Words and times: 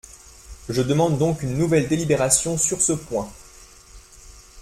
Je 0.67 0.81
demande 0.81 1.19
donc 1.19 1.43
une 1.43 1.59
nouvelle 1.59 1.87
délibération 1.87 2.57
sur 2.57 2.81
ce 2.81 2.93
point. 2.93 3.29